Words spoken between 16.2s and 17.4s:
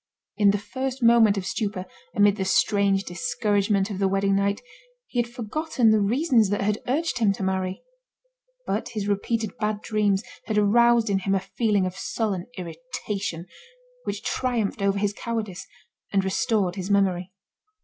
restored his memory.